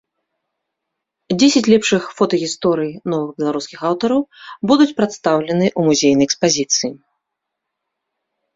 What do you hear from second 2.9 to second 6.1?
новых беларускіх аўтараў будуць прадстаўлены ў